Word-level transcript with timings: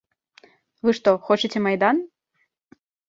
Вы 0.87 0.95
што, 0.99 1.13
хочаце 1.27 1.57
майдан? 1.67 1.95